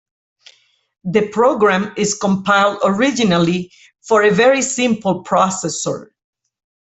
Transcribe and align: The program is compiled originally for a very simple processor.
The 1.03 1.27
program 1.27 1.93
is 1.95 2.15
compiled 2.17 2.79
originally 2.83 3.71
for 4.01 4.23
a 4.23 4.31
very 4.31 4.63
simple 4.63 5.23
processor. 5.23 6.07